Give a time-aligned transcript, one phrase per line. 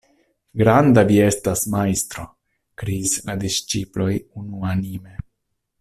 [0.61, 2.25] "Granda vi estas majstro!"
[2.83, 5.19] Kriis la disĉiploj unuanime.